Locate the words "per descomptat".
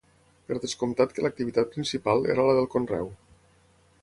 0.51-1.13